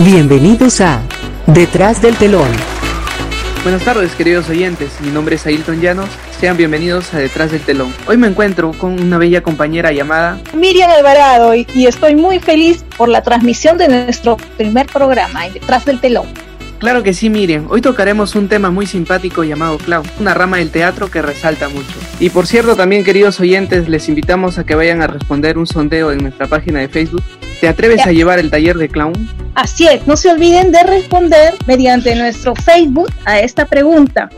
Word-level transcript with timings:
Bienvenidos 0.00 0.80
a 0.80 1.02
Detrás 1.46 2.02
del 2.02 2.16
telón. 2.16 2.48
Buenas 3.62 3.84
tardes 3.84 4.12
queridos 4.16 4.48
oyentes, 4.48 5.00
mi 5.00 5.10
nombre 5.10 5.36
es 5.36 5.46
Ailton 5.46 5.80
Llanos, 5.80 6.08
sean 6.40 6.56
bienvenidos 6.56 7.14
a 7.14 7.18
Detrás 7.18 7.52
del 7.52 7.60
telón. 7.60 7.94
Hoy 8.08 8.16
me 8.16 8.26
encuentro 8.26 8.72
con 8.72 9.00
una 9.00 9.18
bella 9.18 9.42
compañera 9.42 9.92
llamada 9.92 10.40
Miriam 10.52 10.90
Alvarado 10.90 11.54
y, 11.54 11.64
y 11.74 11.86
estoy 11.86 12.16
muy 12.16 12.40
feliz 12.40 12.84
por 12.96 13.08
la 13.08 13.22
transmisión 13.22 13.78
de 13.78 13.88
nuestro 13.88 14.36
primer 14.56 14.86
programa, 14.86 15.48
Detrás 15.48 15.84
del 15.84 16.00
telón. 16.00 16.26
Claro 16.78 17.02
que 17.02 17.14
sí, 17.14 17.30
Miriam. 17.30 17.66
Hoy 17.70 17.80
tocaremos 17.80 18.34
un 18.34 18.48
tema 18.48 18.70
muy 18.70 18.86
simpático 18.86 19.44
llamado 19.44 19.78
clown, 19.78 20.04
una 20.18 20.34
rama 20.34 20.58
del 20.58 20.70
teatro 20.70 21.10
que 21.10 21.22
resalta 21.22 21.68
mucho. 21.68 21.94
Y 22.20 22.30
por 22.30 22.46
cierto, 22.46 22.76
también 22.76 23.04
queridos 23.04 23.40
oyentes, 23.40 23.88
les 23.88 24.08
invitamos 24.08 24.58
a 24.58 24.66
que 24.66 24.74
vayan 24.74 25.00
a 25.02 25.06
responder 25.06 25.56
un 25.56 25.66
sondeo 25.66 26.12
en 26.12 26.18
nuestra 26.18 26.46
página 26.46 26.80
de 26.80 26.88
Facebook. 26.88 27.22
¿Te 27.64 27.70
atreves 27.70 28.06
a 28.06 28.12
llevar 28.12 28.38
el 28.38 28.50
taller 28.50 28.76
de 28.76 28.90
clown? 28.90 29.14
Así 29.54 29.88
es, 29.88 30.06
no 30.06 30.18
se 30.18 30.30
olviden 30.30 30.70
de 30.70 30.82
responder 30.82 31.54
mediante 31.66 32.14
nuestro 32.14 32.54
Facebook 32.54 33.08
a 33.24 33.40
esta 33.40 33.64
pregunta. 33.64 34.28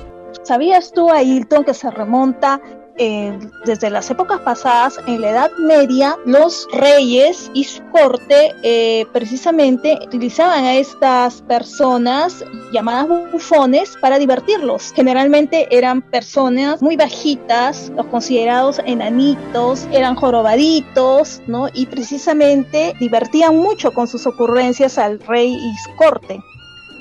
¿Sabías 0.44 0.92
tú, 0.92 1.10
Ailton, 1.10 1.64
que 1.64 1.74
se 1.74 1.90
remonta 1.90 2.60
eh, 2.98 3.38
desde 3.64 3.90
las 3.90 4.10
épocas 4.10 4.40
pasadas, 4.40 4.98
en 5.06 5.20
la 5.20 5.30
Edad 5.30 5.50
Media, 5.58 6.16
los 6.24 6.66
reyes 6.72 7.50
y 7.54 7.64
su 7.64 7.82
corte 7.90 8.54
eh, 8.62 9.06
precisamente 9.12 9.98
utilizaban 10.04 10.64
a 10.64 10.74
estas 10.74 11.42
personas 11.42 12.44
llamadas 12.72 13.32
bufones 13.32 13.96
para 14.00 14.18
divertirlos. 14.18 14.92
Generalmente 14.94 15.66
eran 15.70 16.02
personas 16.02 16.82
muy 16.82 16.96
bajitas, 16.96 17.90
los 17.96 18.06
considerados 18.06 18.80
enanitos, 18.84 19.86
eran 19.92 20.14
jorobaditos, 20.14 21.42
¿no? 21.46 21.68
Y 21.74 21.86
precisamente 21.86 22.94
divertían 22.98 23.56
mucho 23.56 23.92
con 23.92 24.06
sus 24.06 24.26
ocurrencias 24.26 24.98
al 24.98 25.20
rey 25.20 25.52
y 25.54 25.76
su 25.84 25.96
corte. 25.96 26.40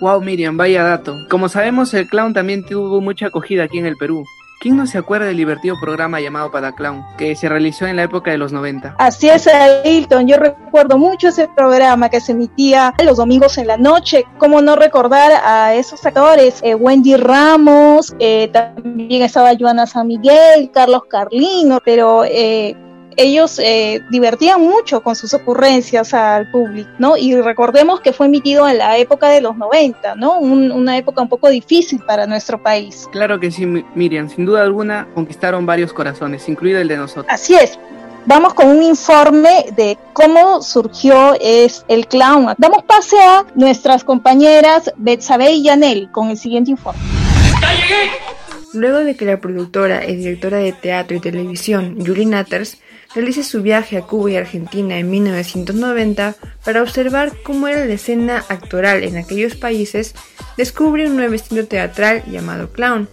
Wow, 0.02 0.22
Miriam, 0.22 0.58
vaya 0.58 0.84
dato. 0.84 1.16
Como 1.30 1.48
sabemos, 1.48 1.94
el 1.94 2.08
clown 2.08 2.34
también 2.34 2.66
tuvo 2.66 3.00
mucha 3.00 3.28
acogida 3.28 3.64
aquí 3.64 3.78
en 3.78 3.86
el 3.86 3.96
Perú. 3.96 4.26
¿Quién 4.66 4.78
no 4.78 4.88
se 4.88 4.98
acuerda 4.98 5.28
del 5.28 5.38
divertido 5.38 5.76
programa 5.80 6.20
llamado 6.20 6.50
Pataclown, 6.50 7.06
que 7.20 7.36
se 7.36 7.48
realizó 7.48 7.86
en 7.86 7.98
la 7.98 8.02
época 8.02 8.32
de 8.32 8.40
los 8.40 8.52
90? 8.52 8.96
Así 8.98 9.30
es, 9.30 9.46
Ailton. 9.46 10.28
Yo 10.28 10.38
recuerdo 10.38 10.98
mucho 10.98 11.28
ese 11.28 11.48
programa 11.56 12.10
que 12.10 12.20
se 12.20 12.32
emitía 12.32 12.92
los 13.04 13.18
domingos 13.18 13.60
en 13.60 13.68
la 13.68 13.78
noche. 13.78 14.26
¿Cómo 14.40 14.64
no 14.64 14.76
recordar 14.76 15.34
a 15.44 15.76
esos 15.76 16.04
actores? 16.04 16.62
Eh, 16.64 16.74
Wendy 16.74 17.16
Ramos, 17.16 18.16
eh, 18.18 18.50
también 18.52 19.22
estaba 19.22 19.52
Joana 19.56 19.86
San 19.86 20.08
Miguel, 20.08 20.72
Carlos 20.74 21.04
Carlino, 21.12 21.80
pero 21.86 22.24
eh, 22.26 22.76
ellos 23.18 23.60
eh, 23.60 24.02
divertían 24.10 24.62
mucho 24.62 25.02
con 25.02 25.16
sus 25.16 25.34
ocurrencias 25.34 26.14
al 26.14 26.50
público, 26.52 26.90
¿no? 27.00 27.18
Y 27.18 27.36
recordemos 27.42 28.02
que 28.02 28.14
fue 28.14 28.28
emitido 28.28 28.68
en 28.68 28.78
la 28.78 28.98
época 28.98 29.30
de 29.30 29.42
los 29.42 29.58
90, 29.58 30.16
¿no? 30.16 30.40
una 30.40 30.98
época 30.98 31.22
un 31.22 31.30
poco 31.30 31.50
difícil 31.50 32.00
para 32.06 32.26
nuestro 32.26 32.62
país. 32.62 33.08
Claro 33.12 33.40
que 33.40 33.52
sí, 33.52 33.66
Miriam, 33.66 34.30
sin 34.30 34.46
duda 34.46 34.62
alguna 34.62 35.08
conquistaron 35.14 35.66
varios 35.66 35.94
corazones, 35.94 36.48
incluido 36.50 36.80
el 36.80 36.88
de 36.88 36.98
nosotros. 36.98 37.26
Así 37.30 37.56
es. 37.56 37.80
Vamos 38.28 38.56
con 38.56 38.68
un 38.70 38.82
informe 38.82 39.68
de 39.76 40.00
cómo 40.14 40.64
surgió 40.64 41.36
es 41.40 41.86
el 41.88 42.08
clown. 42.08 42.56
Damos 42.58 42.84
pase 42.84 43.18
a 43.22 43.46
nuestras 43.54 44.04
compañeras 44.04 44.92
Betsabe 44.98 45.52
y 45.52 45.64
Yanel 45.64 46.10
con 46.12 46.32
el 46.32 46.38
siguiente 46.38 46.72
informe. 46.72 47.00
Luego 48.74 49.00
de 49.00 49.16
que 49.16 49.26
la 49.26 49.40
productora 49.40 50.06
y 50.06 50.16
directora 50.16 50.58
de 50.58 50.74
teatro 50.74 51.16
y 51.16 51.20
televisión, 51.20 51.98
Julie 52.04 52.26
Natters, 52.26 52.80
realice 53.14 53.44
su 53.44 53.62
viaje 53.62 53.98
a 53.98 54.02
Cuba 54.02 54.32
y 54.32 54.36
Argentina 54.36 54.98
en 54.98 55.10
1990 55.10 56.36
para 56.64 56.82
observar 56.82 57.34
cómo 57.44 57.68
era 57.68 57.86
la 57.86 57.94
escena 57.94 58.44
actoral 58.50 59.04
en 59.04 59.18
aquellos 59.18 59.56
países, 59.56 60.16
descubre 60.58 61.08
un 61.08 61.16
nuevo 61.16 61.34
estilo 61.34 61.66
teatral 61.68 62.24
llamado 62.30 62.72
clown. 62.72 63.08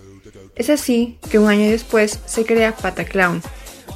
Es 0.54 0.70
así 0.70 1.18
que 1.30 1.38
un 1.38 1.48
año 1.48 1.70
después 1.70 2.20
se 2.26 2.44
crea 2.44 2.76
Pataclown, 2.76 3.42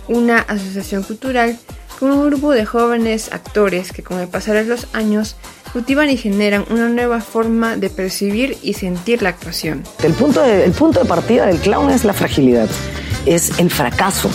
una 0.09 0.38
asociación 0.38 1.03
cultural 1.03 1.59
con 1.98 2.10
un 2.10 2.26
grupo 2.26 2.53
de 2.53 2.65
jóvenes 2.65 3.32
actores 3.32 3.92
que 3.92 4.03
con 4.03 4.21
el 4.21 4.28
pasar 4.28 4.56
de 4.56 4.65
los 4.65 4.87
años 4.92 5.37
cultivan 5.72 6.10
y 6.10 6.16
generan 6.16 6.65
una 6.71 6.88
nueva 6.88 7.21
forma 7.21 7.76
de 7.76 7.91
percibir 7.91 8.56
y 8.62 8.75
sentir 8.75 9.22
la 9.22 9.31
actuación. 9.31 9.82
El 10.03 10.12
punto 10.12 10.42
de, 10.42 10.71
punto 10.71 11.00
de 11.00 11.06
partida 11.06 11.47
del 11.47 11.59
clown 11.59 11.91
es 11.91 12.04
la 12.04 12.12
fragilidad, 12.12 12.69
es 13.26 13.59
el 13.59 13.71
fracaso, 13.71 14.31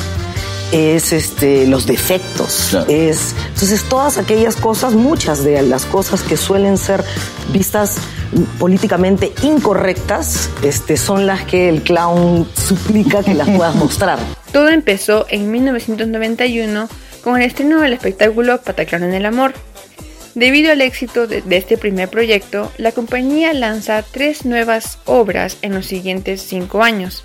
es 0.72 1.12
este, 1.12 1.68
los 1.68 1.86
defectos, 1.86 2.76
es 2.88 3.36
entonces 3.48 3.84
todas 3.84 4.18
aquellas 4.18 4.56
cosas, 4.56 4.94
muchas 4.94 5.44
de 5.44 5.62
las 5.62 5.86
cosas 5.86 6.22
que 6.24 6.38
suelen 6.38 6.78
ser 6.78 7.04
vistas 7.52 7.98
políticamente 8.60 9.34
incorrectas, 9.44 10.50
este, 10.64 10.98
son 10.98 11.26
las 11.28 11.44
que 11.44 11.70
el 11.70 11.84
clown 11.84 12.48
suplica 12.56 13.24
que 13.24 13.34
las 13.34 13.50
puedas 13.50 13.76
mostrar. 13.84 14.20
Todo 14.54 14.70
empezó 14.70 15.26
en 15.30 15.52
1991 15.52 16.90
con 17.24 17.38
el 17.38 17.44
estreno 17.44 17.82
del 17.82 17.94
espectáculo 17.94 18.62
Pataclown 18.62 19.04
en 19.04 19.14
el 19.14 19.26
Amor. 19.26 19.54
Debido 20.34 20.72
al 20.72 20.80
éxito 20.80 21.28
de, 21.28 21.42
de, 21.42 21.58
este 21.58 21.78
primer 21.78 22.08
proyecto, 22.08 22.72
la 22.78 22.94
compañía 22.94 23.54
lanza 23.54 24.02
tres 24.02 24.46
nuevas 24.46 24.98
obras 25.06 25.58
en 25.62 25.74
los 25.74 25.86
siguientes 25.86 26.42
cinco 26.42 26.84
años 26.84 27.24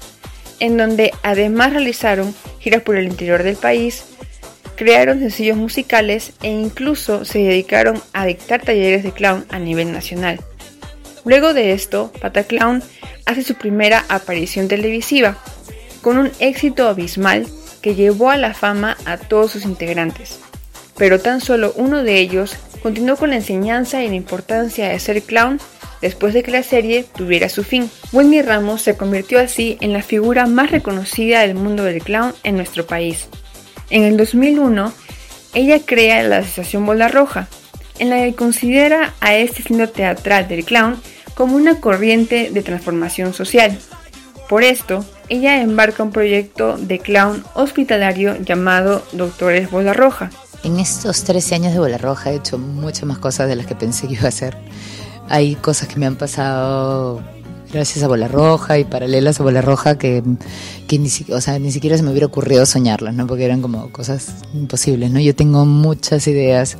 en 0.61 0.77
donde 0.77 1.13
además 1.23 1.73
realizaron 1.73 2.35
giras 2.61 2.83
por 2.83 2.97
el 2.97 3.07
interior 3.07 3.43
del 3.43 3.57
país, 3.57 4.05
crearon 4.77 5.19
sencillos 5.19 5.57
musicales 5.57 6.33
e 6.43 6.49
incluso 6.49 7.25
se 7.25 7.41
dedicaron 7.41 8.01
a 8.13 8.27
dictar 8.27 8.63
talleres 8.63 9.03
de 9.03 9.13
clown 9.13 9.45
a 9.49 9.59
nivel 9.59 9.93
nacional. 9.93 10.41
Luego 11.25 11.55
de 11.55 11.73
esto, 11.73 12.13
Pataclown 12.21 12.83
hace 13.25 13.43
su 13.43 13.55
primera 13.55 14.05
aparición 14.09 14.69
televisiva, 14.69 15.37
con 16.03 16.19
un 16.19 16.31
éxito 16.39 16.87
abismal 16.87 17.47
que 17.83 17.97
llevó 17.97 18.31
a 18.31 18.37
la 18.37 18.55
fama 18.55 18.97
a 19.05 19.17
todos 19.17 19.51
sus 19.51 19.65
integrantes. 19.65 20.39
Pero 20.97 21.21
tan 21.21 21.41
solo 21.41 21.73
uno 21.77 22.05
de 22.05 22.19
ellos 22.19 22.57
continuó 22.83 23.17
con 23.17 23.31
la 23.31 23.37
enseñanza 23.37 24.03
y 24.05 24.09
la 24.09 24.15
importancia 24.15 24.89
de 24.89 24.99
ser 25.01 25.23
clown 25.23 25.61
después 26.01 26.35
de 26.35 26.43
que 26.43 26.51
la 26.51 26.63
serie 26.63 27.05
tuviera 27.05 27.49
su 27.49 27.65
fin. 27.65 27.91
Wendy 28.13 28.43
Ramos 28.43 28.83
se 28.83 28.97
convirtió 28.97 29.39
así 29.39 29.79
en 29.81 29.93
la 29.93 30.03
figura 30.03 30.47
más 30.47 30.71
reconocida 30.71 31.41
del 31.41 31.55
mundo 31.55 31.85
del 31.85 32.03
clown 32.03 32.35
en 32.43 32.57
nuestro 32.57 32.87
país. 32.87 33.29
En 33.91 34.03
el 34.03 34.17
2001, 34.17 34.93
ella 35.55 35.81
crea 35.85 36.23
la 36.23 36.39
Asociación 36.39 36.85
Bola 36.85 37.09
Roja, 37.09 37.49
en 37.99 38.11
la 38.11 38.19
que 38.19 38.35
considera 38.35 39.15
a 39.21 39.35
este 39.37 39.63
signo 39.63 39.89
teatral 39.89 40.49
del 40.49 40.65
clown 40.65 41.01
como 41.35 41.57
una 41.57 41.81
corriente 41.81 42.51
de 42.51 42.63
transformación 42.63 43.33
social. 43.35 43.79
Por 44.49 44.63
esto, 44.63 45.05
ella 45.29 45.61
embarca 45.61 46.03
un 46.03 46.13
proyecto 46.13 46.77
de 46.77 46.99
clown 46.99 47.45
hospitalario 47.55 48.37
llamado 48.37 49.05
Doctores 49.13 49.71
Bola 49.71 49.93
Roja. 49.93 50.31
En 50.63 50.79
estos 50.79 51.25
13 51.25 51.57
años 51.57 51.73
de 51.73 51.79
Bola 51.79 51.99
Roja 51.99 52.33
he 52.33 52.37
hecho 52.37 52.59
muchas 52.59 53.05
más 53.05 53.19
cosas 53.19 53.49
de 53.49 53.57
las 53.57 53.67
que 53.67 53.75
pensé 53.75 54.07
que 54.07 54.15
iba 54.15 54.25
a 54.25 54.29
hacer. 54.29 54.57
Hay 55.29 55.55
cosas 55.57 55.89
que 55.89 55.97
me 55.99 56.07
han 56.07 56.17
pasado 56.17 57.23
gracias 57.73 58.05
a 58.05 58.09
Bola 58.09 58.29
Roja 58.29 58.79
y 58.79 58.85
paralelas 58.85 59.41
a 59.41 59.43
Bola 59.43 59.61
Roja 59.61 59.99
que, 59.99 60.23
que 60.89 60.99
ni, 60.99 61.09
o 61.33 61.41
sea, 61.41 61.59
ni 61.59 61.73
siquiera 61.73 61.97
se 61.97 62.03
me 62.03 62.11
hubiera 62.11 62.27
ocurrido 62.27 62.65
soñarlas, 62.65 63.15
¿no? 63.15 63.27
Porque 63.27 63.45
eran 63.45 63.61
como 63.61 63.91
cosas 63.91 64.35
imposibles, 64.55 65.11
¿no? 65.11 65.21
Yo 65.21 65.35
tengo 65.35 65.67
muchas 65.67 66.27
ideas 66.29 66.79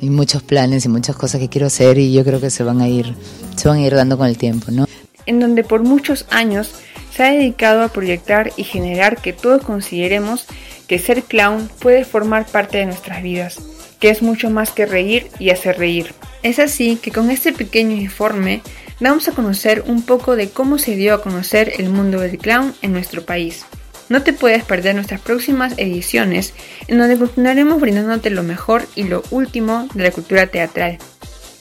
y 0.00 0.10
muchos 0.10 0.42
planes 0.42 0.84
y 0.84 0.88
muchas 0.88 1.16
cosas 1.16 1.40
que 1.40 1.48
quiero 1.48 1.68
hacer 1.68 1.98
y 1.98 2.12
yo 2.12 2.24
creo 2.24 2.40
que 2.40 2.50
se 2.50 2.64
van 2.64 2.80
a 2.80 2.88
ir, 2.88 3.14
se 3.56 3.68
van 3.68 3.78
a 3.78 3.82
ir 3.82 3.94
dando 3.94 4.18
con 4.18 4.26
el 4.26 4.36
tiempo, 4.36 4.70
¿no? 4.70 4.86
En 5.26 5.40
donde 5.40 5.64
por 5.64 5.82
muchos 5.82 6.26
años 6.30 6.72
se 7.14 7.22
ha 7.22 7.32
dedicado 7.32 7.82
a 7.82 7.88
proyectar 7.88 8.52
y 8.56 8.64
generar 8.64 9.20
que 9.20 9.32
todos 9.32 9.62
consideremos 9.62 10.46
que 10.86 10.98
ser 10.98 11.22
clown 11.22 11.68
puede 11.80 12.04
formar 12.04 12.46
parte 12.46 12.78
de 12.78 12.86
nuestras 12.86 13.22
vidas 13.22 13.58
que 14.00 14.10
es 14.10 14.22
mucho 14.22 14.50
más 14.50 14.70
que 14.70 14.86
reír 14.86 15.28
y 15.38 15.50
hacer 15.50 15.78
reír. 15.78 16.12
Es 16.46 16.60
así 16.60 16.94
que 16.94 17.10
con 17.10 17.32
este 17.32 17.52
pequeño 17.52 17.96
informe 17.96 18.62
vamos 19.00 19.26
a 19.26 19.32
conocer 19.32 19.82
un 19.88 20.02
poco 20.02 20.36
de 20.36 20.48
cómo 20.48 20.78
se 20.78 20.94
dio 20.94 21.12
a 21.12 21.20
conocer 21.20 21.72
el 21.78 21.88
mundo 21.88 22.20
del 22.20 22.38
clown 22.38 22.72
en 22.82 22.92
nuestro 22.92 23.26
país. 23.26 23.66
No 24.08 24.22
te 24.22 24.32
puedes 24.32 24.62
perder 24.62 24.94
nuestras 24.94 25.20
próximas 25.20 25.74
ediciones 25.76 26.54
en 26.86 26.98
donde 26.98 27.18
continuaremos 27.18 27.80
brindándote 27.80 28.30
lo 28.30 28.44
mejor 28.44 28.86
y 28.94 29.02
lo 29.02 29.24
último 29.32 29.88
de 29.92 30.04
la 30.04 30.12
cultura 30.12 30.46
teatral. 30.46 30.98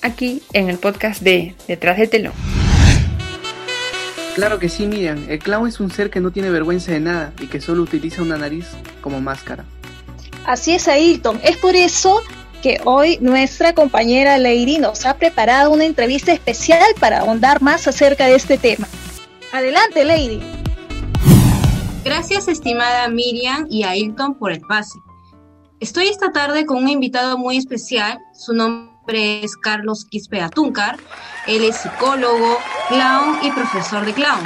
Aquí 0.03 0.43
en 0.53 0.69
el 0.69 0.77
podcast 0.77 1.23
de 1.23 1.55
Detrás 1.67 1.97
del 1.97 2.09
telón. 2.11 2.33
Claro 4.35 4.59
que 4.59 4.69
sí, 4.69 4.85
Miriam. 4.85 5.25
El 5.27 5.39
clown 5.39 5.67
es 5.67 5.79
un 5.79 5.89
ser 5.89 6.11
que 6.11 6.19
no 6.19 6.29
tiene 6.29 6.51
vergüenza 6.51 6.91
de 6.91 6.99
nada 6.99 7.33
y 7.41 7.47
que 7.47 7.59
solo 7.59 7.81
utiliza 7.81 8.21
una 8.21 8.37
nariz 8.37 8.67
como 9.01 9.19
máscara. 9.19 9.65
Así 10.45 10.75
es, 10.75 10.87
Ailton. 10.87 11.41
Es 11.43 11.57
por 11.57 11.75
eso 11.75 12.21
hoy 12.83 13.17
nuestra 13.21 13.73
compañera 13.73 14.37
Leiri 14.37 14.77
nos 14.77 15.05
ha 15.05 15.17
preparado 15.17 15.71
una 15.71 15.85
entrevista 15.85 16.31
especial 16.31 16.83
para 16.99 17.19
ahondar 17.19 17.61
más 17.61 17.87
acerca 17.87 18.27
de 18.27 18.35
este 18.35 18.57
tema. 18.57 18.87
Adelante, 19.51 20.03
Lady. 20.03 20.41
Gracias, 22.03 22.47
estimada 22.47 23.07
Miriam 23.07 23.67
y 23.69 23.83
Ailton, 23.83 24.35
por 24.37 24.51
el 24.51 24.61
pase. 24.61 24.99
Estoy 25.79 26.07
esta 26.07 26.31
tarde 26.31 26.65
con 26.65 26.77
un 26.77 26.89
invitado 26.89 27.37
muy 27.37 27.57
especial. 27.57 28.19
Su 28.33 28.53
nombre 28.53 29.43
es 29.43 29.55
Carlos 29.57 30.05
Quispe 30.05 30.41
Atúncar. 30.41 30.97
Él 31.47 31.63
es 31.63 31.77
psicólogo, 31.77 32.57
clown 32.89 33.39
y 33.43 33.51
profesor 33.51 34.05
de 34.05 34.13
clown. 34.13 34.43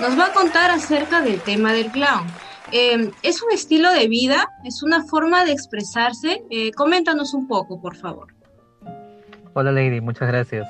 Nos 0.00 0.18
va 0.18 0.26
a 0.26 0.32
contar 0.32 0.70
acerca 0.70 1.20
del 1.20 1.40
tema 1.40 1.72
del 1.72 1.90
clown. 1.90 2.26
Eh, 2.72 3.10
¿Es 3.22 3.42
un 3.42 3.50
estilo 3.52 3.92
de 3.92 4.06
vida? 4.08 4.48
¿Es 4.64 4.82
una 4.82 5.02
forma 5.04 5.44
de 5.44 5.52
expresarse? 5.52 6.44
Eh, 6.50 6.70
coméntanos 6.72 7.34
un 7.34 7.48
poco, 7.48 7.80
por 7.80 7.96
favor. 7.96 8.28
Hola 9.54 9.72
Lady, 9.72 10.00
muchas 10.00 10.28
gracias. 10.28 10.68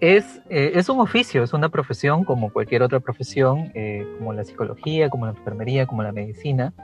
Es, 0.00 0.42
eh, 0.50 0.72
es 0.74 0.90
un 0.90 1.00
oficio, 1.00 1.42
es 1.42 1.54
una 1.54 1.70
profesión 1.70 2.24
como 2.24 2.52
cualquier 2.52 2.82
otra 2.82 3.00
profesión, 3.00 3.70
eh, 3.74 4.06
como 4.18 4.34
la 4.34 4.44
psicología, 4.44 5.08
como 5.08 5.24
la 5.24 5.32
enfermería, 5.32 5.86
como 5.86 6.02
la 6.02 6.12
medicina. 6.12 6.74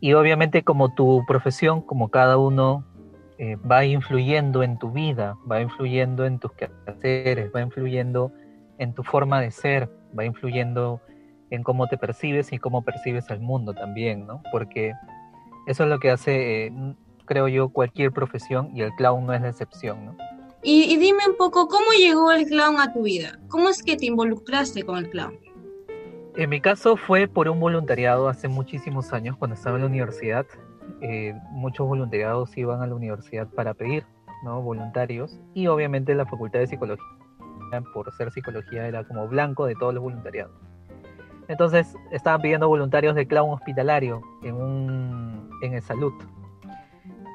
Y 0.00 0.12
obviamente 0.12 0.62
como 0.62 0.94
tu 0.94 1.24
profesión, 1.26 1.82
como 1.82 2.10
cada 2.10 2.38
uno 2.38 2.84
eh, 3.38 3.56
va 3.56 3.84
influyendo 3.84 4.62
en 4.62 4.78
tu 4.78 4.92
vida, 4.92 5.36
va 5.50 5.60
influyendo 5.60 6.26
en 6.26 6.38
tus 6.38 6.52
quehaceres, 6.52 7.50
va 7.54 7.60
influyendo 7.60 8.30
en 8.78 8.94
tu 8.94 9.02
forma 9.02 9.40
de 9.40 9.50
ser, 9.50 9.90
va 10.16 10.24
influyendo 10.24 11.00
en 11.08 11.17
cómo 11.62 11.86
te 11.86 11.98
percibes 11.98 12.52
y 12.52 12.58
cómo 12.58 12.82
percibes 12.82 13.30
al 13.30 13.40
mundo 13.40 13.74
también, 13.74 14.26
¿no? 14.26 14.42
Porque 14.52 14.94
eso 15.66 15.84
es 15.84 15.88
lo 15.88 15.98
que 15.98 16.10
hace, 16.10 16.66
eh, 16.66 16.72
creo 17.24 17.48
yo, 17.48 17.70
cualquier 17.70 18.12
profesión 18.12 18.70
y 18.74 18.82
el 18.82 18.92
clown 18.94 19.26
no 19.26 19.34
es 19.34 19.40
la 19.40 19.48
excepción, 19.48 20.04
¿no? 20.06 20.16
Y, 20.62 20.92
y 20.92 20.96
dime 20.96 21.20
un 21.28 21.36
poco, 21.36 21.68
¿cómo 21.68 21.86
llegó 21.96 22.32
el 22.32 22.46
clown 22.46 22.80
a 22.80 22.92
tu 22.92 23.02
vida? 23.02 23.38
¿Cómo 23.48 23.68
es 23.68 23.82
que 23.82 23.96
te 23.96 24.06
involucraste 24.06 24.82
con 24.82 24.98
el 24.98 25.08
clown? 25.10 25.38
En 26.38 26.50
mi 26.50 26.60
caso 26.60 26.96
fue 26.96 27.26
por 27.26 27.48
un 27.48 27.58
voluntariado 27.58 28.28
hace 28.28 28.48
muchísimos 28.48 29.12
años, 29.12 29.36
cuando 29.36 29.54
estaba 29.54 29.76
en 29.76 29.82
la 29.82 29.88
universidad. 29.88 30.46
Eh, 31.00 31.34
muchos 31.50 31.86
voluntariados 31.86 32.56
iban 32.56 32.80
a 32.80 32.86
la 32.86 32.94
universidad 32.94 33.48
para 33.48 33.74
pedir, 33.74 34.04
¿no? 34.44 34.62
Voluntarios. 34.62 35.38
Y 35.54 35.66
obviamente 35.66 36.14
la 36.14 36.26
Facultad 36.26 36.60
de 36.60 36.68
Psicología, 36.68 37.04
por 37.92 38.12
ser 38.14 38.30
psicología, 38.30 38.86
era 38.86 39.02
como 39.04 39.26
blanco 39.26 39.66
de 39.66 39.74
todos 39.74 39.92
los 39.94 40.02
voluntariados. 40.02 40.52
Entonces 41.48 41.96
estaban 42.10 42.42
pidiendo 42.42 42.68
voluntarios 42.68 43.14
de 43.14 43.26
clown 43.26 43.50
hospitalario 43.50 44.22
en, 44.42 44.54
un, 44.54 45.50
en 45.62 45.74
el 45.74 45.82
salud. 45.82 46.12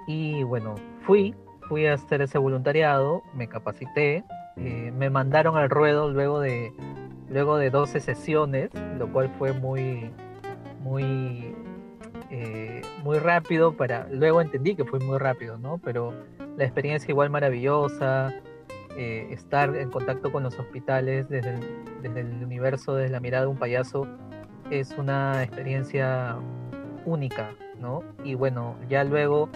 Y 0.07 0.44
bueno, 0.44 0.75
fui, 1.01 1.36
fui 1.68 1.88
a 1.88 1.94
hacer 1.94 2.21
ese 2.21 2.38
voluntariado, 2.38 3.24
me 3.33 3.48
capacité, 3.48 4.24
eh, 4.57 4.92
me 4.95 5.10
mandaron 5.10 5.57
al 5.57 5.69
ruedo 5.69 6.12
luego 6.12 6.39
de, 6.39 6.71
luego 7.30 7.57
de 7.57 7.69
12 7.69 8.00
sesiones, 8.00 8.69
lo 8.98 9.12
cual 9.12 9.30
fue 9.39 9.54
muy, 9.54 10.12
muy, 10.81 11.56
eh, 12.30 12.81
muy 13.04 13.18
rápido 13.18 13.75
para, 13.75 14.07
luego 14.12 14.42
entendí 14.42 14.75
que 14.75 14.86
fue 14.86 15.00
muy 15.00 15.18
rápido, 15.18 15.57
¿no? 15.57 15.80
Pero 15.80 16.13
la 16.57 16.63
experiencia 16.63 17.12
igual 17.12 17.30
maravillosa, 17.30 18.33
eh, 18.98 19.28
estar 19.31 19.75
en 19.75 19.90
contacto 19.90 20.31
con 20.31 20.44
los 20.44 20.57
hospitales 20.60 21.28
desde 21.30 21.56
el, 21.56 21.60
desde 22.01 22.19
el 22.22 22.44
universo, 22.44 22.95
desde 22.95 23.12
la 23.12 23.19
mirada 23.19 23.45
de 23.45 23.51
un 23.51 23.57
payaso, 23.57 24.07
es 24.69 24.92
una 24.98 25.44
experiencia 25.44 26.38
única, 27.06 27.51
¿no? 27.80 28.01
Y 28.24 28.36
bueno, 28.36 28.75
ya 28.90 29.04
luego 29.04 29.50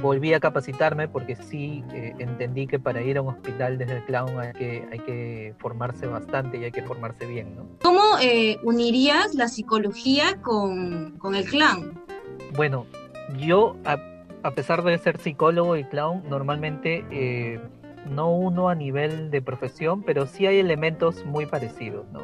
volví 0.00 0.34
a 0.34 0.40
capacitarme 0.40 1.08
porque 1.08 1.36
sí 1.36 1.82
eh, 1.92 2.14
entendí 2.18 2.66
que 2.66 2.78
para 2.78 3.02
ir 3.02 3.18
a 3.18 3.22
un 3.22 3.28
hospital 3.28 3.78
desde 3.78 3.98
el 3.98 4.04
clown 4.04 4.38
hay 4.38 4.52
que, 4.52 4.88
hay 4.92 4.98
que 4.98 5.54
formarse 5.58 6.06
bastante 6.06 6.58
y 6.58 6.64
hay 6.64 6.72
que 6.72 6.82
formarse 6.82 7.26
bien, 7.26 7.56
¿no? 7.56 7.66
¿Cómo 7.82 8.02
eh, 8.20 8.58
unirías 8.62 9.34
la 9.34 9.48
psicología 9.48 10.40
con, 10.42 11.12
con, 11.18 11.34
el 11.34 11.44
clown? 11.44 11.98
Bueno, 12.56 12.86
yo, 13.38 13.76
a, 13.84 13.96
a, 14.42 14.50
pesar 14.52 14.82
de 14.82 14.98
ser 14.98 15.18
psicólogo 15.18 15.76
y 15.76 15.84
clown, 15.84 16.22
normalmente 16.28 17.04
eh, 17.10 17.60
no 18.06 18.32
uno 18.32 18.68
a 18.68 18.74
nivel 18.74 19.30
de 19.30 19.42
profesión, 19.42 20.02
pero 20.02 20.26
sí 20.26 20.46
hay 20.46 20.58
elementos 20.58 21.24
muy 21.24 21.46
parecidos, 21.46 22.06
¿no? 22.12 22.20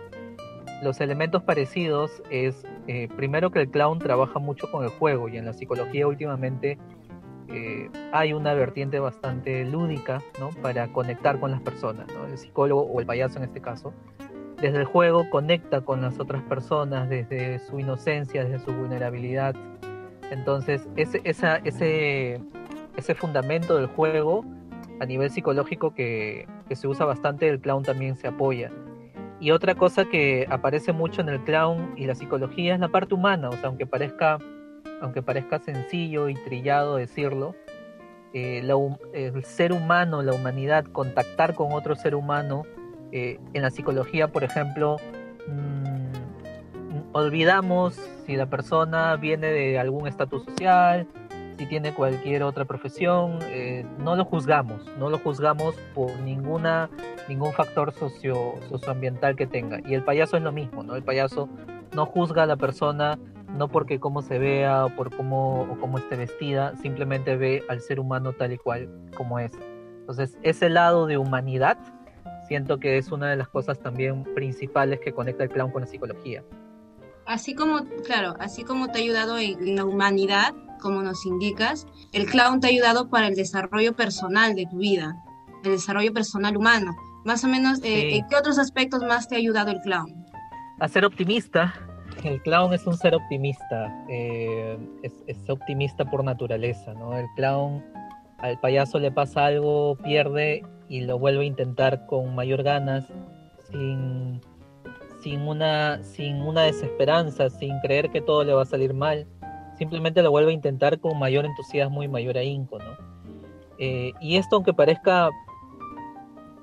Los 0.82 1.00
elementos 1.00 1.42
parecidos 1.42 2.22
es, 2.30 2.66
eh, 2.86 3.08
primero 3.16 3.50
que 3.50 3.60
el 3.60 3.70
clown 3.70 3.98
trabaja 3.98 4.38
mucho 4.38 4.70
con 4.70 4.84
el 4.84 4.90
juego 4.90 5.28
y 5.28 5.38
en 5.38 5.46
la 5.46 5.54
psicología 5.54 6.06
últimamente 6.06 6.78
eh, 7.48 7.88
hay 8.12 8.32
una 8.32 8.52
vertiente 8.54 8.98
bastante 8.98 9.64
lúdica 9.64 10.20
¿no? 10.38 10.50
para 10.60 10.88
conectar 10.88 11.40
con 11.40 11.50
las 11.50 11.62
personas, 11.62 12.06
¿no? 12.12 12.26
el 12.26 12.36
psicólogo 12.36 12.82
o 12.82 13.00
el 13.00 13.06
payaso 13.06 13.38
en 13.38 13.44
este 13.44 13.60
caso. 13.60 13.94
Desde 14.60 14.78
el 14.78 14.84
juego 14.84 15.28
conecta 15.30 15.82
con 15.82 16.02
las 16.02 16.18
otras 16.18 16.42
personas, 16.42 17.08
desde 17.08 17.58
su 17.58 17.78
inocencia, 17.78 18.44
desde 18.44 18.64
su 18.64 18.72
vulnerabilidad. 18.72 19.54
Entonces, 20.30 20.88
ese, 20.96 21.20
esa, 21.24 21.56
ese, 21.56 22.40
ese 22.96 23.14
fundamento 23.14 23.76
del 23.76 23.86
juego 23.86 24.44
a 25.00 25.06
nivel 25.06 25.30
psicológico 25.30 25.94
que, 25.94 26.46
que 26.68 26.76
se 26.76 26.88
usa 26.88 27.06
bastante, 27.06 27.48
el 27.48 27.60
clown 27.60 27.82
también 27.82 28.16
se 28.16 28.28
apoya. 28.28 28.70
Y 29.38 29.50
otra 29.50 29.74
cosa 29.74 30.06
que 30.06 30.46
aparece 30.50 30.92
mucho 30.92 31.20
en 31.20 31.28
el 31.28 31.44
clown 31.44 31.92
y 31.96 32.06
la 32.06 32.14
psicología 32.14 32.74
es 32.74 32.80
la 32.80 32.88
parte 32.88 33.14
humana, 33.14 33.50
o 33.50 33.52
sea, 33.52 33.68
aunque 33.68 33.86
parezca 33.86 34.38
aunque 35.00 35.22
parezca 35.22 35.58
sencillo 35.58 36.28
y 36.28 36.34
trillado 36.34 36.96
decirlo, 36.96 37.54
eh, 38.32 38.62
el 39.12 39.44
ser 39.44 39.72
humano, 39.72 40.22
la 40.22 40.34
humanidad, 40.34 40.84
contactar 40.84 41.54
con 41.54 41.72
otro 41.72 41.94
ser 41.96 42.14
humano, 42.14 42.64
eh, 43.12 43.38
en 43.54 43.62
la 43.62 43.70
psicología, 43.70 44.28
por 44.28 44.44
ejemplo, 44.44 44.96
mmm, 45.48 46.06
olvidamos 47.12 47.94
si 48.26 48.36
la 48.36 48.46
persona 48.46 49.16
viene 49.16 49.48
de 49.48 49.78
algún 49.78 50.06
estatus 50.06 50.44
social, 50.44 51.06
si 51.58 51.66
tiene 51.66 51.94
cualquier 51.94 52.42
otra 52.42 52.64
profesión, 52.64 53.38
eh, 53.44 53.86
no 53.98 54.16
lo 54.16 54.24
juzgamos, 54.24 54.82
no 54.98 55.08
lo 55.08 55.18
juzgamos 55.18 55.74
por 55.94 56.18
ninguna, 56.20 56.90
ningún 57.28 57.52
factor 57.52 57.92
socio, 57.92 58.54
socioambiental 58.68 59.36
que 59.36 59.46
tenga. 59.46 59.80
Y 59.86 59.94
el 59.94 60.02
payaso 60.02 60.36
es 60.36 60.42
lo 60.42 60.52
mismo, 60.52 60.82
¿no? 60.82 60.96
El 60.96 61.02
payaso 61.02 61.48
no 61.94 62.06
juzga 62.06 62.42
a 62.42 62.46
la 62.46 62.56
persona 62.56 63.18
no 63.56 63.68
porque 63.68 63.98
cómo 63.98 64.22
se 64.22 64.38
vea 64.38 64.84
o 64.84 64.90
por 64.90 65.14
cómo, 65.14 65.62
o 65.62 65.80
cómo 65.80 65.98
esté 65.98 66.16
vestida, 66.16 66.76
simplemente 66.76 67.36
ve 67.36 67.64
al 67.68 67.80
ser 67.80 68.00
humano 68.00 68.32
tal 68.32 68.52
y 68.52 68.58
cual 68.58 68.88
como 69.16 69.38
es. 69.38 69.52
Entonces, 70.00 70.36
ese 70.42 70.68
lado 70.68 71.06
de 71.06 71.16
humanidad 71.16 71.78
siento 72.46 72.78
que 72.78 72.98
es 72.98 73.10
una 73.10 73.30
de 73.30 73.36
las 73.36 73.48
cosas 73.48 73.80
también 73.80 74.24
principales 74.34 75.00
que 75.00 75.12
conecta 75.12 75.44
el 75.44 75.50
clown 75.50 75.70
con 75.70 75.80
la 75.82 75.86
psicología. 75.86 76.44
Así 77.24 77.54
como, 77.54 77.84
claro, 78.04 78.34
así 78.38 78.62
como 78.62 78.88
te 78.88 78.98
ha 78.98 79.02
ayudado 79.02 79.38
en 79.38 79.74
la 79.74 79.84
humanidad, 79.84 80.54
como 80.78 81.02
nos 81.02 81.26
indicas, 81.26 81.86
el 82.12 82.26
clown 82.26 82.60
te 82.60 82.68
ha 82.68 82.70
ayudado 82.70 83.08
para 83.08 83.28
el 83.28 83.34
desarrollo 83.34 83.94
personal 83.94 84.54
de 84.54 84.66
tu 84.66 84.78
vida, 84.78 85.16
el 85.64 85.72
desarrollo 85.72 86.12
personal 86.12 86.56
humano. 86.56 86.96
Más 87.24 87.42
o 87.44 87.48
menos, 87.48 87.78
eh, 87.78 87.82
sí. 87.82 88.18
¿en 88.18 88.26
qué 88.28 88.36
otros 88.36 88.58
aspectos 88.58 89.02
más 89.02 89.28
te 89.28 89.34
ha 89.34 89.38
ayudado 89.38 89.70
el 89.70 89.80
clown? 89.80 90.26
A 90.78 90.88
ser 90.88 91.04
optimista, 91.04 91.74
el 92.24 92.40
clown 92.42 92.72
es 92.72 92.86
un 92.86 92.96
ser 92.96 93.14
optimista, 93.14 94.04
eh, 94.08 94.78
es, 95.02 95.12
es, 95.26 95.48
optimista 95.48 96.04
por 96.04 96.24
naturaleza, 96.24 96.94
¿no? 96.94 97.16
El 97.16 97.26
clown, 97.34 97.84
al 98.38 98.58
payaso 98.60 98.98
le 98.98 99.10
pasa 99.10 99.46
algo, 99.46 99.96
pierde 99.96 100.62
y 100.88 101.00
lo 101.02 101.18
vuelve 101.18 101.42
a 101.42 101.46
intentar 101.46 102.06
con 102.06 102.34
mayor 102.34 102.62
ganas, 102.62 103.06
sin, 103.70 104.40
sin, 105.20 105.40
una, 105.42 106.02
sin 106.02 106.40
una 106.42 106.62
desesperanza, 106.62 107.50
sin 107.50 107.78
creer 107.80 108.10
que 108.10 108.20
todo 108.20 108.44
le 108.44 108.52
va 108.52 108.62
a 108.62 108.66
salir 108.66 108.94
mal, 108.94 109.26
simplemente 109.76 110.22
lo 110.22 110.30
vuelve 110.30 110.50
a 110.50 110.54
intentar 110.54 110.98
con 111.00 111.18
mayor 111.18 111.44
entusiasmo 111.44 112.02
y 112.02 112.08
mayor 112.08 112.38
ahínco, 112.38 112.78
¿no? 112.78 112.96
Eh, 113.78 114.12
y 114.20 114.36
esto 114.36 114.56
aunque 114.56 114.72
parezca 114.72 115.30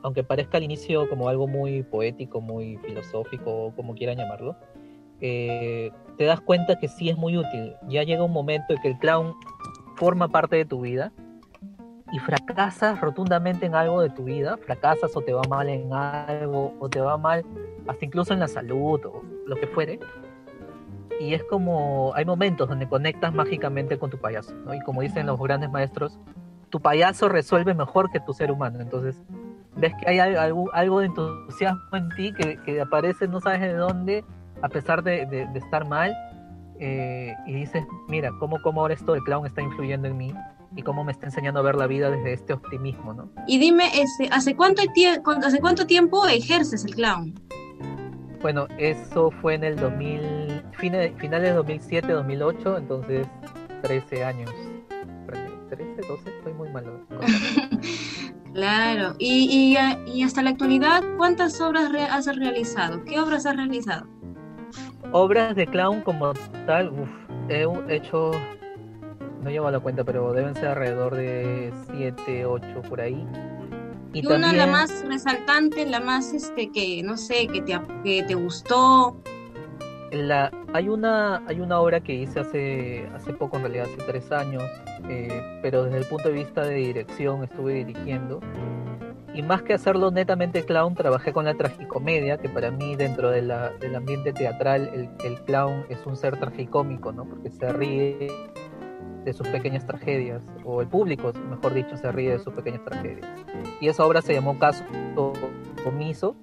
aunque 0.03 0.23
parezca 0.23 0.57
al 0.57 0.63
inicio 0.63 1.07
como 1.09 1.29
algo 1.29 1.47
muy 1.47 1.81
poético, 1.83 2.41
muy 2.41 2.77
filosófico, 2.77 3.73
como 3.75 3.95
quieran 3.95 4.17
llamarlo, 4.17 4.57
eh, 5.21 5.91
te 6.17 6.25
das 6.25 6.41
cuenta 6.41 6.77
que 6.77 6.89
sí 6.89 7.09
es 7.09 7.17
muy 7.17 7.37
útil. 7.37 7.73
Ya 7.87 8.03
llega 8.03 8.23
un 8.23 8.33
momento 8.33 8.73
en 8.73 8.81
que 8.81 8.89
el 8.89 8.97
clown 8.97 9.33
forma 9.95 10.27
parte 10.27 10.57
de 10.57 10.65
tu 10.65 10.81
vida 10.81 11.13
y 12.11 12.19
fracasas 12.19 12.99
rotundamente 12.99 13.65
en 13.65 13.75
algo 13.75 14.01
de 14.01 14.09
tu 14.09 14.25
vida, 14.25 14.57
fracasas 14.57 15.15
o 15.15 15.21
te 15.21 15.33
va 15.33 15.41
mal 15.49 15.69
en 15.69 15.93
algo, 15.93 16.73
o 16.79 16.89
te 16.89 16.99
va 16.99 17.17
mal 17.17 17.45
hasta 17.87 18.05
incluso 18.05 18.33
en 18.33 18.41
la 18.41 18.49
salud 18.49 18.99
o 19.05 19.23
lo 19.47 19.55
que 19.55 19.67
fuere. 19.67 19.99
Y 21.19 21.33
es 21.33 21.43
como, 21.43 22.13
hay 22.15 22.25
momentos 22.25 22.67
donde 22.67 22.87
conectas 22.87 23.33
mágicamente 23.33 23.97
con 23.97 24.09
tu 24.09 24.17
payaso, 24.17 24.53
¿no? 24.65 24.73
Y 24.73 24.81
como 24.81 25.01
dicen 25.01 25.25
los 25.25 25.39
grandes 25.39 25.69
maestros, 25.69 26.19
tu 26.69 26.81
payaso 26.81 27.29
resuelve 27.29 27.73
mejor 27.73 28.11
que 28.11 28.19
tu 28.19 28.33
ser 28.33 28.51
humano. 28.51 28.79
Entonces, 28.81 29.21
ves 29.75 29.93
que 29.99 30.09
hay 30.09 30.19
algo, 30.19 30.73
algo 30.73 30.99
de 30.99 31.05
entusiasmo 31.07 31.81
en 31.93 32.09
ti 32.09 32.33
que, 32.33 32.57
que 32.63 32.81
aparece, 32.81 33.27
no 33.27 33.39
sabes 33.39 33.61
de 33.61 33.73
dónde, 33.73 34.25
a 34.61 34.69
pesar 34.69 35.03
de, 35.03 35.25
de, 35.25 35.47
de 35.47 35.59
estar 35.59 35.87
mal, 35.87 36.15
eh, 36.79 37.33
y 37.45 37.53
dices, 37.53 37.85
mira, 38.07 38.31
cómo, 38.39 38.61
cómo 38.61 38.81
ahora 38.81 38.93
esto 38.93 39.13
del 39.13 39.23
clown 39.23 39.45
está 39.45 39.61
influyendo 39.61 40.07
en 40.07 40.17
mí 40.17 40.33
y 40.75 40.81
cómo 40.81 41.03
me 41.03 41.11
está 41.11 41.27
enseñando 41.27 41.59
a 41.59 41.63
ver 41.63 41.75
la 41.75 41.87
vida 41.87 42.09
desde 42.09 42.33
este 42.33 42.53
optimismo, 42.53 43.13
¿no? 43.13 43.29
Y 43.47 43.59
dime, 43.59 43.85
este, 43.93 44.27
¿hace, 44.31 44.55
cuánto, 44.55 44.81
¿hace 45.45 45.59
cuánto 45.59 45.85
tiempo 45.85 46.25
ejerces 46.27 46.83
el 46.85 46.95
clown? 46.95 47.33
Bueno, 48.41 48.67
eso 48.77 49.31
fue 49.41 49.53
en 49.53 49.63
el 49.63 49.75
2000, 49.77 50.52
fines, 50.77 51.11
finales 51.17 51.49
de 51.49 51.55
2007, 51.55 52.11
2008, 52.11 52.77
entonces 52.77 53.27
13 53.81 54.23
años. 54.23 54.51
13, 55.69 56.01
12, 56.07 56.29
estoy 56.29 56.53
muy 56.53 56.69
malo. 56.69 56.99
Claro, 58.53 59.15
y, 59.17 59.75
y, 60.05 60.23
hasta 60.23 60.43
la 60.43 60.51
actualidad, 60.51 61.03
¿cuántas 61.17 61.59
obras 61.59 61.91
has 62.11 62.27
realizado? 62.35 63.03
¿Qué 63.03 63.19
obras 63.19 63.47
has 63.47 63.55
realizado? 63.55 64.05
Obras 65.11 65.55
de 65.55 65.65
clown 65.65 66.01
como 66.01 66.33
tal, 66.67 66.89
uf, 66.89 67.09
he 67.49 67.65
hecho, 67.95 68.29
no 69.41 69.49
llevo 69.49 69.71
la 69.71 69.79
cuenta, 69.79 70.03
pero 70.03 70.33
deben 70.33 70.53
ser 70.53 70.67
alrededor 70.67 71.15
de 71.15 71.73
7, 71.93 72.45
8 72.45 72.67
por 72.87 73.01
ahí. 73.01 73.25
Y, 74.13 74.23
una, 74.27 74.53
la 74.53 74.67
más 74.67 75.03
resaltante, 75.07 75.87
la 75.87 75.99
más, 75.99 76.31
este, 76.33 76.71
que, 76.71 77.01
no 77.01 77.17
sé, 77.17 77.47
que 77.47 77.61
te, 77.63 77.81
que 78.03 78.21
te 78.21 78.35
gustó. 78.35 79.17
La, 80.13 80.51
hay, 80.73 80.89
una, 80.89 81.43
hay 81.47 81.59
una 81.59 81.79
obra 81.79 82.01
que 82.01 82.13
hice 82.13 82.39
hace, 82.39 83.07
hace 83.15 83.33
poco, 83.33 83.57
en 83.57 83.63
realidad 83.63 83.87
hace 83.91 84.05
tres 84.05 84.31
años, 84.31 84.63
eh, 85.09 85.59
pero 85.63 85.85
desde 85.85 85.97
el 85.97 86.05
punto 86.05 86.29
de 86.29 86.35
vista 86.35 86.61
de 86.61 86.75
dirección 86.75 87.43
estuve 87.43 87.73
dirigiendo. 87.73 88.39
Y 89.33 89.41
más 89.41 89.63
que 89.63 89.73
hacerlo 89.73 90.11
netamente 90.11 90.63
clown, 90.63 90.93
trabajé 90.93 91.33
con 91.33 91.45
la 91.45 91.55
tragicomedia, 91.55 92.37
que 92.37 92.47
para 92.47 92.69
mí 92.69 92.95
dentro 92.95 93.31
de 93.31 93.41
la, 93.41 93.71
del 93.71 93.95
ambiente 93.95 94.31
teatral 94.31 94.91
el, 94.93 95.09
el, 95.25 95.41
clown 95.45 95.85
es 95.89 96.05
un 96.05 96.15
ser 96.15 96.37
tragicómico, 96.37 97.11
¿no? 97.11 97.25
porque 97.25 97.49
se 97.49 97.73
ríe 97.73 98.31
de 99.25 99.33
sus 99.33 99.47
pequeñas 99.47 99.87
tragedias, 99.87 100.43
o 100.63 100.81
el 100.81 100.87
público, 100.87 101.33
mejor 101.49 101.73
dicho, 101.73 101.97
se 101.97 102.11
ríe 102.11 102.33
de 102.33 102.39
sus 102.39 102.53
pequeñas 102.53 102.83
tragedias. 102.83 103.27
Y 103.81 103.87
esa 103.87 104.05
obra 104.05 104.21
se 104.21 104.33
llamó 104.33 104.59
Caso 104.59 104.83
Omiso, 105.87 106.35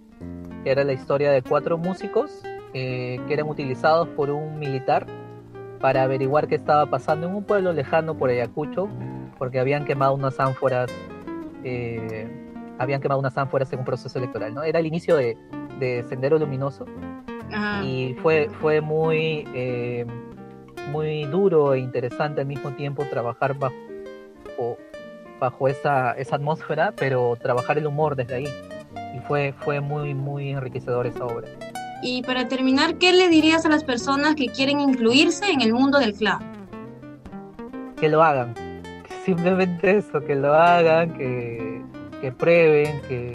que 0.64 0.70
era 0.70 0.82
la 0.82 0.92
historia 0.92 1.30
de 1.30 1.42
cuatro 1.42 1.78
músicos 1.78 2.42
eh, 2.72 3.20
que 3.26 3.34
eran 3.34 3.48
utilizados 3.48 4.08
por 4.08 4.30
un 4.30 4.58
militar 4.58 5.06
para 5.80 6.02
averiguar 6.02 6.46
qué 6.46 6.54
estaba 6.54 6.86
pasando 6.86 7.26
en 7.26 7.34
un 7.34 7.44
pueblo 7.44 7.72
lejano 7.72 8.16
por 8.16 8.30
Ayacucho, 8.30 8.88
porque 9.38 9.58
habían 9.58 9.84
quemado 9.84 10.14
unas 10.14 10.38
ánforas, 10.38 10.90
eh, 11.64 12.28
habían 12.78 13.00
quemado 13.00 13.18
unas 13.18 13.36
ánforas 13.36 13.72
en 13.72 13.80
un 13.80 13.84
proceso 13.84 14.18
electoral, 14.18 14.54
¿no? 14.54 14.62
Era 14.62 14.78
el 14.78 14.86
inicio 14.86 15.16
de, 15.16 15.36
Sendero 16.10 16.38
Luminoso 16.38 16.84
y 17.82 18.14
fue, 18.20 18.50
fue 18.60 18.82
muy, 18.82 19.48
eh, 19.54 20.04
muy 20.92 21.24
duro 21.24 21.72
e 21.72 21.78
interesante 21.78 22.42
al 22.42 22.46
mismo 22.46 22.72
tiempo 22.72 23.06
trabajar 23.06 23.58
bajo, 23.58 23.74
bajo 25.40 25.68
esa, 25.68 26.12
esa 26.12 26.36
atmósfera, 26.36 26.92
pero 26.94 27.36
trabajar 27.40 27.78
el 27.78 27.86
humor 27.86 28.14
desde 28.14 28.34
ahí. 28.34 28.48
Y 29.16 29.20
fue, 29.20 29.54
fue 29.58 29.80
muy, 29.80 30.14
muy 30.14 30.50
enriquecedor 30.50 31.06
esa 31.06 31.24
obra. 31.24 31.48
Y 32.02 32.22
para 32.22 32.48
terminar, 32.48 32.96
¿qué 32.96 33.12
le 33.12 33.28
dirías 33.28 33.66
a 33.66 33.68
las 33.68 33.84
personas 33.84 34.34
que 34.34 34.46
quieren 34.46 34.80
incluirse 34.80 35.50
en 35.50 35.60
el 35.60 35.72
mundo 35.72 35.98
del 35.98 36.14
clown? 36.14 36.40
Que 37.96 38.08
lo 38.08 38.22
hagan. 38.22 38.54
Simplemente 39.24 39.98
eso, 39.98 40.20
que 40.24 40.34
lo 40.34 40.54
hagan, 40.54 41.12
que, 41.12 41.82
que 42.22 42.32
prueben, 42.32 43.02
que, 43.02 43.32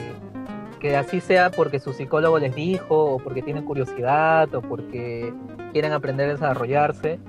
que 0.80 0.96
así 0.96 1.22
sea 1.22 1.52
porque 1.52 1.80
su 1.80 1.94
psicólogo 1.94 2.40
les 2.40 2.56
dijo, 2.56 3.16
o 3.16 3.20
porque 3.20 3.44
tienen 3.44 3.66
curiosidad, 3.66 4.54
o 4.56 4.62
porque 4.62 5.32
quieren 5.72 5.92
aprender 5.92 6.30
a 6.30 6.34
desarrollarse, 6.34 7.20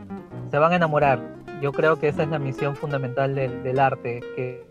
se 0.51 0.59
van 0.59 0.73
a 0.73 0.77
enamorar. 0.77 1.21
Yo 1.61 1.73
creo 1.73 1.99
que 1.99 2.09
esa 2.09 2.23
es 2.23 2.31
la 2.31 2.39
misión 2.39 2.77
fundamental 2.77 3.35
del, 3.35 3.63
del 3.63 3.79
arte, 3.79 4.21
que, 4.35 4.65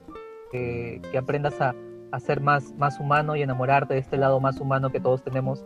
que, 0.51 1.17
aprendas 1.17 1.61
a, 1.61 1.75
a 2.11 2.19
ser 2.19 2.41
más, 2.41 2.73
más 2.73 2.99
humano 2.99 3.35
y 3.35 3.43
enamorarte 3.43 3.93
de 3.93 3.99
este 3.99 4.17
lado 4.17 4.39
más 4.39 4.59
humano 4.59 4.89
que 4.89 4.99
todos 4.99 5.23
tenemos 5.23 5.63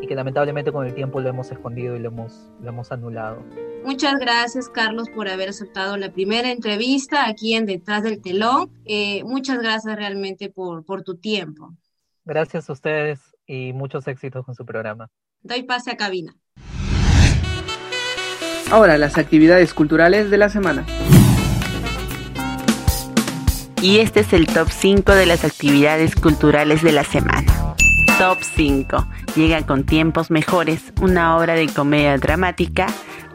y 0.00 0.06
que 0.06 0.14
lamentablemente 0.14 0.72
con 0.72 0.86
el 0.86 0.94
tiempo 0.94 1.20
lo 1.20 1.28
hemos 1.28 1.50
escondido 1.50 1.96
y 1.96 2.00
lo 2.00 2.08
hemos, 2.08 2.50
lo 2.62 2.68
hemos 2.68 2.92
anulado. 2.92 3.44
Muchas 3.84 4.18
gracias, 4.18 4.68
Carlos, 4.68 5.08
por 5.14 5.28
haber 5.28 5.48
aceptado 5.48 5.96
la 5.96 6.12
primera 6.12 6.50
entrevista 6.50 7.26
aquí 7.28 7.54
en 7.54 7.66
Detrás 7.66 8.02
del 8.02 8.20
Telón. 8.20 8.70
Eh, 8.84 9.24
muchas 9.24 9.58
gracias 9.58 9.96
realmente 9.96 10.50
por, 10.50 10.84
por 10.84 11.02
tu 11.02 11.16
tiempo. 11.16 11.74
Gracias 12.24 12.68
a 12.68 12.72
ustedes 12.72 13.20
y 13.46 13.72
muchos 13.72 14.06
éxitos 14.06 14.44
con 14.44 14.54
su 14.54 14.64
programa. 14.64 15.08
Doy 15.42 15.62
pase 15.62 15.90
a 15.90 15.96
cabina. 15.96 16.36
Ahora, 18.70 18.98
las 18.98 19.18
actividades 19.18 19.74
culturales 19.74 20.30
de 20.30 20.38
la 20.38 20.48
semana. 20.48 20.86
Y 23.82 23.98
este 23.98 24.20
es 24.20 24.32
el 24.32 24.46
top 24.46 24.68
5 24.70 25.12
de 25.14 25.26
las 25.26 25.44
actividades 25.44 26.14
culturales 26.14 26.82
de 26.82 26.92
la 26.92 27.02
semana. 27.02 27.69
Top 28.20 28.40
5. 28.42 29.06
Llega 29.34 29.64
con 29.64 29.84
tiempos 29.84 30.30
mejores, 30.30 30.92
una 31.00 31.38
obra 31.38 31.54
de 31.54 31.68
comedia 31.70 32.18
dramática. 32.18 32.86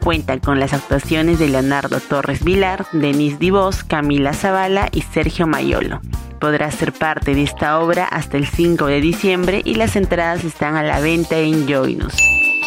Cuenta 0.04 0.40
con 0.40 0.60
las 0.60 0.74
actuaciones 0.74 1.40
de 1.40 1.50
Leonardo 1.50 2.00
Torres 2.00 2.44
Vilar, 2.44 2.86
Denise 2.92 3.38
Divos, 3.38 3.84
Camila 3.84 4.34
Zavala 4.34 4.90
y 4.92 5.02
Sergio 5.02 5.48
Mayolo. 5.48 6.02
Podrás 6.40 6.76
ser 6.76 6.94
parte 6.94 7.34
de 7.34 7.42
esta 7.42 7.80
obra 7.80 8.06
hasta 8.06 8.38
el 8.38 8.46
5 8.46 8.86
de 8.86 9.02
diciembre 9.02 9.64
y 9.66 9.74
las 9.74 9.96
entradas 9.96 10.44
están 10.44 10.76
a 10.76 10.84
la 10.84 11.00
venta 11.00 11.36
en 11.40 11.68
Joinus. 11.68 12.14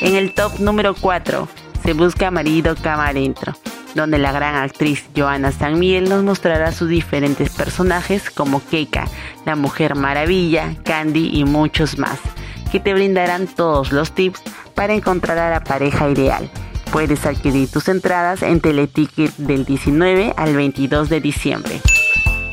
En 0.00 0.16
el 0.16 0.34
top 0.34 0.58
número 0.58 0.96
4 1.00 1.46
se 1.84 1.92
busca 1.92 2.32
marido 2.32 2.74
cama 2.82 3.06
adentro 3.10 3.54
donde 3.94 4.18
la 4.18 4.32
gran 4.32 4.56
actriz 4.56 5.04
Joana 5.16 5.52
San 5.52 5.78
Miguel 5.78 6.08
nos 6.08 6.22
mostrará 6.22 6.72
sus 6.72 6.88
diferentes 6.88 7.50
personajes 7.50 8.30
como 8.30 8.62
Keika, 8.64 9.06
la 9.44 9.56
Mujer 9.56 9.94
Maravilla, 9.94 10.74
Candy 10.84 11.30
y 11.32 11.44
muchos 11.44 11.98
más, 11.98 12.18
que 12.70 12.80
te 12.80 12.94
brindarán 12.94 13.46
todos 13.46 13.92
los 13.92 14.12
tips 14.12 14.42
para 14.74 14.94
encontrar 14.94 15.38
a 15.38 15.50
la 15.50 15.64
pareja 15.64 16.08
ideal. 16.08 16.50
Puedes 16.92 17.26
adquirir 17.26 17.70
tus 17.70 17.88
entradas 17.88 18.42
en 18.42 18.60
Teleticket 18.60 19.36
del 19.36 19.64
19 19.64 20.34
al 20.36 20.54
22 20.54 21.08
de 21.08 21.20
diciembre. 21.20 21.80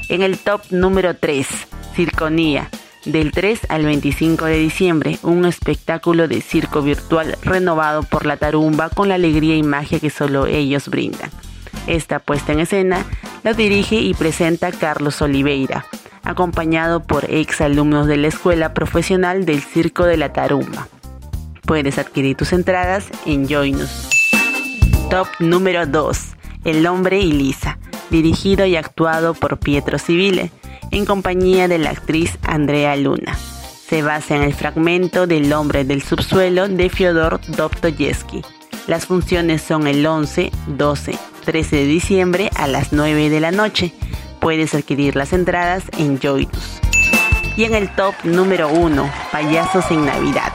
En 0.09 0.21
el 0.21 0.37
top 0.37 0.61
número 0.71 1.15
3, 1.15 1.47
Circonía, 1.95 2.69
del 3.05 3.31
3 3.31 3.67
al 3.69 3.85
25 3.85 4.45
de 4.45 4.57
diciembre, 4.57 5.19
un 5.23 5.45
espectáculo 5.45 6.27
de 6.27 6.41
circo 6.41 6.81
virtual 6.81 7.37
renovado 7.43 8.03
por 8.03 8.25
la 8.25 8.37
tarumba 8.37 8.89
con 8.89 9.09
la 9.09 9.15
alegría 9.15 9.55
y 9.55 9.63
magia 9.63 9.99
que 9.99 10.09
solo 10.09 10.47
ellos 10.47 10.89
brindan. 10.89 11.29
Esta 11.87 12.19
puesta 12.19 12.53
en 12.53 12.61
escena 12.61 13.05
la 13.43 13.53
dirige 13.53 13.95
y 13.95 14.13
presenta 14.13 14.71
Carlos 14.71 15.21
Oliveira, 15.21 15.85
acompañado 16.23 17.03
por 17.03 17.31
ex 17.31 17.61
alumnos 17.61 18.07
de 18.07 18.17
la 18.17 18.27
Escuela 18.27 18.73
Profesional 18.73 19.45
del 19.45 19.61
Circo 19.61 20.03
de 20.05 20.17
la 20.17 20.33
Tarumba. 20.33 20.87
Puedes 21.65 21.97
adquirir 21.97 22.35
tus 22.35 22.53
entradas 22.53 23.05
en 23.25 23.47
Joinus. 23.47 24.09
Top 25.09 25.27
número 25.39 25.85
2. 25.85 26.19
El 26.63 26.87
hombre 26.87 27.19
y 27.19 27.31
Lisa, 27.31 27.77
dirigido 28.09 28.65
y 28.65 28.75
actuado 28.75 29.35
por 29.35 29.59
Pietro 29.59 29.99
Civile 29.99 30.51
en 30.91 31.05
compañía 31.05 31.67
de 31.67 31.77
la 31.77 31.91
actriz 31.91 32.37
Andrea 32.43 32.95
Luna. 32.95 33.37
Se 33.87 34.01
basa 34.01 34.35
en 34.35 34.43
el 34.43 34.53
fragmento 34.53 35.27
del 35.27 35.51
hombre 35.53 35.85
del 35.85 36.01
subsuelo 36.01 36.67
de 36.67 36.89
Fyodor 36.89 37.39
Dostoyevsky. 37.47 38.41
Las 38.87 39.05
funciones 39.05 39.61
son 39.61 39.87
el 39.87 40.05
11, 40.05 40.51
12, 40.67 41.17
13 41.45 41.75
de 41.75 41.85
diciembre 41.85 42.49
a 42.55 42.67
las 42.67 42.93
9 42.93 43.29
de 43.29 43.39
la 43.39 43.51
noche. 43.51 43.93
Puedes 44.39 44.73
adquirir 44.73 45.15
las 45.15 45.33
entradas 45.33 45.83
en 45.97 46.19
Joytus. 46.19 46.79
Y 47.57 47.63
en 47.63 47.75
el 47.75 47.93
top 47.95 48.13
número 48.23 48.69
1, 48.69 49.09
Payasos 49.31 49.89
en 49.91 50.05
Navidad. 50.05 50.53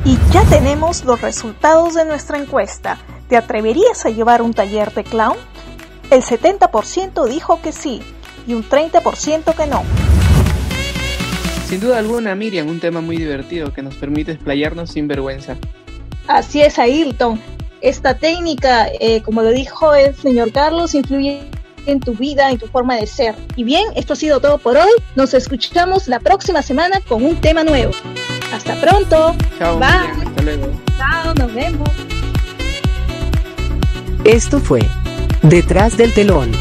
Y 0.06 0.18
ya 0.32 0.44
tenemos 0.50 1.06
los 1.06 1.22
resultados 1.22 1.94
de 1.94 2.04
nuestra 2.06 2.38
encuesta. 2.38 2.98
¿Te 3.30 3.38
atreverías 3.38 4.06
a 4.06 4.10
llevar 4.10 4.42
un 4.42 4.54
taller 4.54 4.94
de 4.94 5.06
clown? 5.06 5.38
El 6.12 6.22
70% 6.22 7.26
dijo 7.28 7.62
que 7.62 7.72
sí 7.72 8.02
y 8.46 8.54
un 8.54 8.68
30% 8.68 9.56
que 9.56 9.66
no. 9.66 9.84
Sin 11.74 11.82
duda 11.82 11.98
alguna, 11.98 12.36
Miriam, 12.36 12.68
un 12.68 12.80
tema 12.80 13.02
muy 13.02 13.18
divertido 13.18 13.74
que 13.74 13.82
nos 13.82 13.96
permite 13.96 14.34
explayarnos 14.34 14.92
sin 14.92 15.08
vergüenza. 15.08 15.58
Así 16.28 16.62
es, 16.62 16.78
Ailton. 16.78 17.42
Esta 17.82 18.16
técnica, 18.16 18.90
eh, 19.00 19.24
como 19.24 19.42
lo 19.42 19.50
dijo 19.50 19.92
el 19.96 20.16
señor 20.16 20.52
Carlos, 20.52 20.94
influye 20.94 21.42
en 21.88 22.00
tu 22.00 22.14
vida, 22.14 22.52
en 22.52 22.60
tu 22.60 22.68
forma 22.68 22.96
de 22.98 23.08
ser. 23.08 23.34
Y 23.56 23.64
bien, 23.64 23.86
esto 23.96 24.14
ha 24.14 24.16
sido 24.16 24.40
todo 24.40 24.60
por 24.60 24.78
hoy. 24.78 24.92
Nos 25.16 25.34
escuchamos 25.34 26.08
la 26.08 26.20
próxima 26.20 26.62
semana 26.62 27.02
con 27.08 27.26
un 27.26 27.42
tema 27.42 27.64
nuevo. 27.64 27.92
Hasta 28.54 28.80
pronto. 28.80 29.36
Chao. 29.58 29.80
Bye. 29.80 30.28
hasta 30.28 30.42
luego. 30.44 30.68
Chao, 30.96 31.34
nos 31.34 31.56
vemos. 31.56 31.90
Esto 34.26 34.60
fue 34.60 34.82
Detrás 35.42 35.98
del 35.98 36.14
telón 36.14 36.52